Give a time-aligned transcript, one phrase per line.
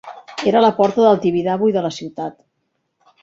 [0.51, 2.39] Era la porta del Tibidabo i de la ciutat.